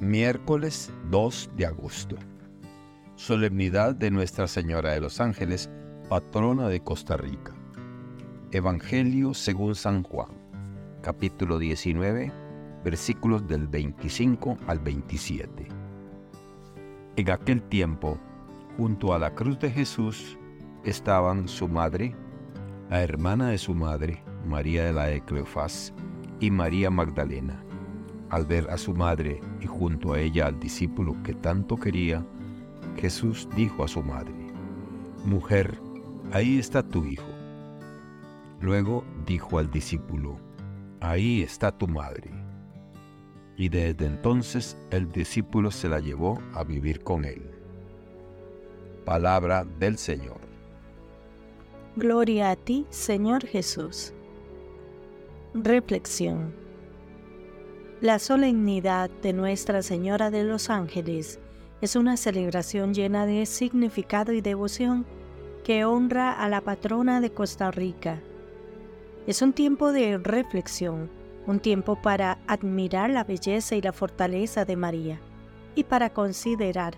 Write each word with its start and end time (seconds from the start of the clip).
Miércoles 0.00 0.90
2 1.10 1.50
de 1.58 1.66
agosto. 1.66 2.16
Solemnidad 3.16 3.94
de 3.94 4.10
Nuestra 4.10 4.48
Señora 4.48 4.92
de 4.92 5.00
los 5.02 5.20
Ángeles, 5.20 5.68
patrona 6.08 6.68
de 6.68 6.80
Costa 6.80 7.18
Rica. 7.18 7.52
Evangelio 8.50 9.34
según 9.34 9.74
San 9.74 10.02
Juan, 10.02 10.30
capítulo 11.02 11.58
19, 11.58 12.32
versículos 12.82 13.46
del 13.46 13.68
25 13.68 14.56
al 14.66 14.78
27. 14.78 15.68
En 17.16 17.30
aquel 17.30 17.60
tiempo, 17.64 18.18
junto 18.78 19.12
a 19.12 19.18
la 19.18 19.34
cruz 19.34 19.58
de 19.58 19.70
Jesús, 19.70 20.38
estaban 20.82 21.46
su 21.46 21.68
madre, 21.68 22.16
la 22.88 23.02
hermana 23.02 23.50
de 23.50 23.58
su 23.58 23.74
madre, 23.74 24.24
María 24.46 24.82
de 24.82 24.94
la 24.94 25.04
de 25.08 25.22
y 26.40 26.50
María 26.50 26.88
Magdalena 26.88 27.62
al 28.30 28.46
ver 28.46 28.70
a 28.70 28.78
su 28.78 28.94
madre 28.94 29.40
y 29.60 29.66
junto 29.66 30.12
a 30.12 30.20
ella 30.20 30.46
al 30.46 30.58
discípulo 30.58 31.16
que 31.22 31.34
tanto 31.34 31.76
quería, 31.76 32.24
Jesús 32.96 33.48
dijo 33.54 33.84
a 33.84 33.88
su 33.88 34.02
madre, 34.02 34.34
Mujer, 35.24 35.78
ahí 36.32 36.58
está 36.58 36.82
tu 36.82 37.04
hijo. 37.04 37.28
Luego 38.60 39.04
dijo 39.26 39.58
al 39.58 39.70
discípulo, 39.70 40.38
Ahí 41.00 41.42
está 41.42 41.72
tu 41.72 41.88
madre. 41.88 42.30
Y 43.56 43.68
desde 43.68 44.06
entonces 44.06 44.76
el 44.90 45.10
discípulo 45.10 45.70
se 45.70 45.88
la 45.88 46.00
llevó 46.00 46.40
a 46.54 46.62
vivir 46.62 47.02
con 47.02 47.24
él. 47.24 47.50
Palabra 49.04 49.64
del 49.78 49.98
Señor. 49.98 50.38
Gloria 51.96 52.50
a 52.50 52.56
ti, 52.56 52.86
Señor 52.90 53.44
Jesús. 53.46 54.12
Reflexión. 55.54 56.54
La 58.00 58.18
solemnidad 58.18 59.10
de 59.22 59.34
Nuestra 59.34 59.82
Señora 59.82 60.30
de 60.30 60.42
los 60.42 60.70
Ángeles 60.70 61.38
es 61.82 61.96
una 61.96 62.16
celebración 62.16 62.94
llena 62.94 63.26
de 63.26 63.44
significado 63.44 64.32
y 64.32 64.40
devoción 64.40 65.04
que 65.64 65.84
honra 65.84 66.32
a 66.32 66.48
la 66.48 66.62
patrona 66.62 67.20
de 67.20 67.30
Costa 67.30 67.70
Rica. 67.70 68.18
Es 69.26 69.42
un 69.42 69.52
tiempo 69.52 69.92
de 69.92 70.16
reflexión, 70.16 71.10
un 71.46 71.60
tiempo 71.60 71.94
para 72.00 72.38
admirar 72.46 73.10
la 73.10 73.22
belleza 73.22 73.76
y 73.76 73.82
la 73.82 73.92
fortaleza 73.92 74.64
de 74.64 74.76
María 74.76 75.20
y 75.74 75.84
para 75.84 76.08
considerar 76.08 76.94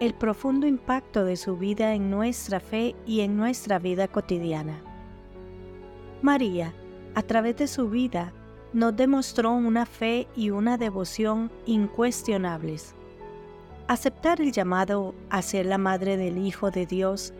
el 0.00 0.14
profundo 0.14 0.66
impacto 0.66 1.24
de 1.24 1.36
su 1.36 1.58
vida 1.58 1.94
en 1.94 2.10
nuestra 2.10 2.58
fe 2.58 2.96
y 3.06 3.20
en 3.20 3.36
nuestra 3.36 3.78
vida 3.78 4.08
cotidiana. 4.08 4.82
María, 6.22 6.74
a 7.14 7.22
través 7.22 7.56
de 7.56 7.68
su 7.68 7.88
vida, 7.88 8.32
nos 8.72 8.96
demostró 8.96 9.52
una 9.52 9.84
fe 9.84 10.28
y 10.36 10.50
una 10.50 10.78
devoción 10.78 11.50
incuestionables. 11.66 12.94
Aceptar 13.88 14.40
el 14.40 14.52
llamado 14.52 15.14
a 15.28 15.42
ser 15.42 15.66
la 15.66 15.78
madre 15.78 16.16
del 16.16 16.38
Hijo 16.38 16.70
de 16.70 16.86
Dios 16.86 17.32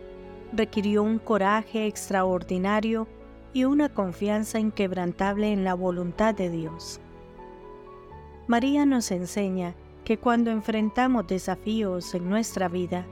requirió 0.51 1.03
un 1.03 1.19
coraje 1.19 1.87
extraordinario 1.87 3.07
y 3.53 3.63
una 3.63 3.87
confianza 3.89 4.59
inquebrantable 4.59 5.53
en 5.53 5.63
la 5.63 5.73
voluntad 5.73 6.35
de 6.35 6.49
Dios. 6.49 6.99
María 8.47 8.85
nos 8.85 9.11
enseña 9.11 9.75
que 10.03 10.17
cuando 10.17 10.51
enfrentamos 10.51 11.27
desafíos 11.27 12.13
en 12.13 12.29
nuestra 12.29 12.67
vida, 12.67 13.05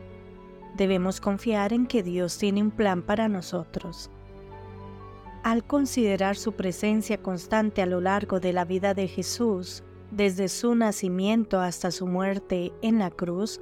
debemos 0.75 1.21
confiar 1.21 1.71
en 1.71 1.87
que 1.87 2.03
Dios 2.03 2.37
tiene 2.37 2.61
un 2.61 2.71
plan 2.71 3.01
para 3.01 3.29
nosotros 3.29 4.11
al 5.43 5.63
considerar 5.63 6.35
su 6.35 6.53
presencia 6.53 7.21
constante 7.21 7.81
a 7.81 7.85
lo 7.85 8.01
largo 8.01 8.39
de 8.39 8.53
la 8.53 8.65
vida 8.65 8.93
de 8.93 9.07
Jesús, 9.07 9.83
desde 10.11 10.47
su 10.47 10.75
nacimiento 10.75 11.59
hasta 11.59 11.91
su 11.91 12.07
muerte 12.07 12.73
en 12.81 12.99
la 12.99 13.11
cruz, 13.11 13.61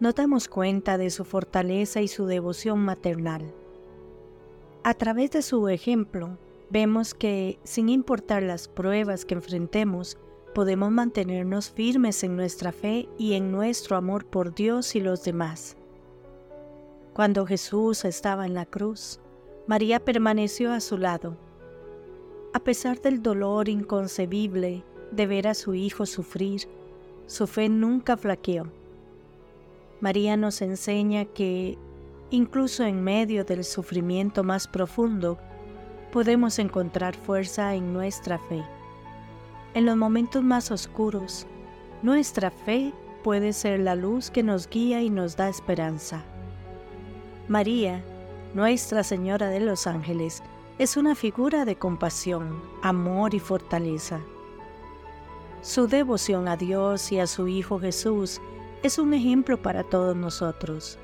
nos 0.00 0.14
damos 0.14 0.48
cuenta 0.48 0.98
de 0.98 1.10
su 1.10 1.24
fortaleza 1.24 2.00
y 2.00 2.08
su 2.08 2.26
devoción 2.26 2.80
maternal. 2.80 3.54
A 4.82 4.94
través 4.94 5.30
de 5.30 5.42
su 5.42 5.68
ejemplo, 5.68 6.36
vemos 6.70 7.14
que, 7.14 7.58
sin 7.64 7.88
importar 7.88 8.42
las 8.42 8.68
pruebas 8.68 9.24
que 9.24 9.34
enfrentemos, 9.34 10.18
podemos 10.54 10.90
mantenernos 10.90 11.70
firmes 11.70 12.22
en 12.22 12.36
nuestra 12.36 12.72
fe 12.72 13.08
y 13.18 13.34
en 13.34 13.50
nuestro 13.50 13.96
amor 13.96 14.26
por 14.26 14.54
Dios 14.54 14.94
y 14.94 15.00
los 15.00 15.24
demás. 15.24 15.76
Cuando 17.14 17.46
Jesús 17.46 18.04
estaba 18.04 18.44
en 18.44 18.54
la 18.54 18.66
cruz, 18.66 19.20
María 19.66 19.98
permaneció 19.98 20.72
a 20.72 20.80
su 20.80 20.98
lado. 20.98 21.38
A 22.52 22.60
pesar 22.60 23.00
del 23.00 23.22
dolor 23.22 23.70
inconcebible 23.70 24.84
de 25.10 25.26
ver 25.26 25.48
a 25.48 25.54
su 25.54 25.74
hijo 25.74 26.04
sufrir, 26.04 26.68
su 27.26 27.46
fe 27.46 27.70
nunca 27.70 28.18
flaqueó. 28.18 28.66
María 30.00 30.36
nos 30.36 30.60
enseña 30.60 31.24
que, 31.24 31.78
incluso 32.28 32.84
en 32.84 33.02
medio 33.02 33.44
del 33.44 33.64
sufrimiento 33.64 34.44
más 34.44 34.68
profundo, 34.68 35.38
podemos 36.12 36.58
encontrar 36.58 37.16
fuerza 37.16 37.74
en 37.74 37.94
nuestra 37.94 38.38
fe. 38.38 38.62
En 39.72 39.86
los 39.86 39.96
momentos 39.96 40.42
más 40.42 40.70
oscuros, 40.70 41.46
nuestra 42.02 42.50
fe 42.50 42.92
puede 43.22 43.54
ser 43.54 43.80
la 43.80 43.94
luz 43.94 44.30
que 44.30 44.42
nos 44.42 44.68
guía 44.68 45.00
y 45.00 45.08
nos 45.08 45.36
da 45.36 45.48
esperanza. 45.48 46.22
María, 47.48 48.04
nuestra 48.54 49.02
Señora 49.02 49.48
de 49.48 49.58
los 49.58 49.88
Ángeles 49.88 50.42
es 50.78 50.96
una 50.96 51.16
figura 51.16 51.64
de 51.64 51.76
compasión, 51.76 52.62
amor 52.82 53.34
y 53.34 53.40
fortaleza. 53.40 54.20
Su 55.60 55.88
devoción 55.88 56.46
a 56.46 56.56
Dios 56.56 57.10
y 57.10 57.18
a 57.18 57.26
su 57.26 57.48
Hijo 57.48 57.80
Jesús 57.80 58.40
es 58.84 58.98
un 58.98 59.12
ejemplo 59.12 59.60
para 59.60 59.82
todos 59.82 60.14
nosotros. 60.14 60.98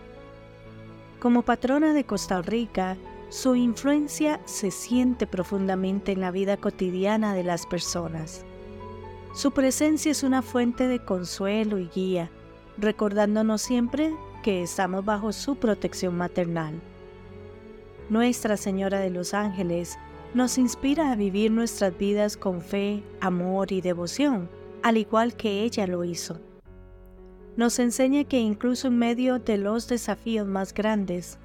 Como 1.18 1.42
patrona 1.42 1.92
de 1.92 2.04
Costa 2.04 2.40
Rica, 2.40 2.96
su 3.30 3.56
influencia 3.56 4.40
se 4.44 4.70
siente 4.70 5.26
profundamente 5.26 6.12
en 6.12 6.20
la 6.20 6.30
vida 6.30 6.56
cotidiana 6.56 7.34
de 7.34 7.42
las 7.42 7.66
personas. 7.66 8.44
Su 9.34 9.50
presencia 9.50 10.12
es 10.12 10.22
una 10.22 10.42
fuente 10.42 10.86
de 10.88 11.04
consuelo 11.04 11.78
y 11.78 11.88
guía, 11.88 12.30
recordándonos 12.78 13.62
siempre 13.62 14.12
que 14.42 14.62
estamos 14.62 15.04
bajo 15.04 15.32
su 15.32 15.56
protección 15.56 16.16
maternal. 16.16 16.80
Nuestra 18.10 18.56
Señora 18.56 18.98
de 18.98 19.10
los 19.10 19.34
Ángeles 19.34 19.96
nos 20.34 20.58
inspira 20.58 21.12
a 21.12 21.14
vivir 21.14 21.52
nuestras 21.52 21.96
vidas 21.96 22.36
con 22.36 22.60
fe, 22.60 23.04
amor 23.20 23.70
y 23.70 23.80
devoción, 23.80 24.50
al 24.82 24.96
igual 24.96 25.36
que 25.36 25.62
ella 25.62 25.86
lo 25.86 26.02
hizo. 26.02 26.40
Nos 27.56 27.78
enseña 27.78 28.24
que 28.24 28.40
incluso 28.40 28.88
en 28.88 28.98
medio 28.98 29.38
de 29.38 29.58
los 29.58 29.86
desafíos 29.86 30.44
más 30.44 30.74
grandes, 30.74 31.38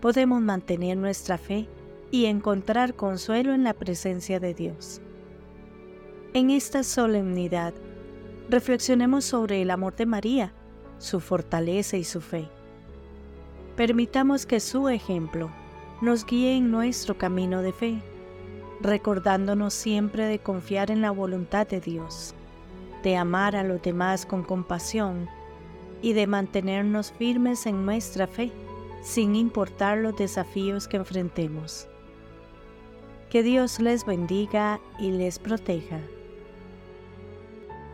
podemos 0.00 0.40
mantener 0.40 0.96
nuestra 0.96 1.36
fe 1.36 1.68
y 2.10 2.24
encontrar 2.24 2.94
consuelo 2.94 3.52
en 3.52 3.62
la 3.62 3.74
presencia 3.74 4.40
de 4.40 4.54
Dios. 4.54 5.02
En 6.32 6.48
esta 6.48 6.82
solemnidad, 6.82 7.74
reflexionemos 8.48 9.26
sobre 9.26 9.60
el 9.60 9.70
amor 9.70 9.96
de 9.96 10.06
María, 10.06 10.54
su 10.96 11.20
fortaleza 11.20 11.98
y 11.98 12.04
su 12.04 12.22
fe. 12.22 12.48
Permitamos 13.76 14.46
que 14.46 14.60
su 14.60 14.88
ejemplo 14.88 15.50
nos 16.00 16.24
guíe 16.24 16.56
en 16.56 16.70
nuestro 16.70 17.18
camino 17.18 17.62
de 17.62 17.72
fe, 17.72 18.02
recordándonos 18.80 19.74
siempre 19.74 20.24
de 20.26 20.38
confiar 20.38 20.90
en 20.90 21.02
la 21.02 21.10
voluntad 21.10 21.66
de 21.66 21.80
Dios, 21.80 22.34
de 23.02 23.16
amar 23.16 23.54
a 23.54 23.64
los 23.64 23.82
demás 23.82 24.24
con 24.24 24.42
compasión 24.42 25.28
y 26.00 26.14
de 26.14 26.26
mantenernos 26.26 27.12
firmes 27.12 27.66
en 27.66 27.84
nuestra 27.84 28.26
fe 28.26 28.50
sin 29.02 29.34
importar 29.34 29.98
los 29.98 30.16
desafíos 30.16 30.88
que 30.88 30.96
enfrentemos. 30.96 31.86
Que 33.28 33.42
Dios 33.42 33.80
les 33.80 34.04
bendiga 34.04 34.80
y 34.98 35.10
les 35.10 35.38
proteja. 35.38 36.00